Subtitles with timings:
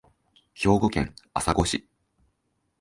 [0.55, 1.87] 兵庫県朝来市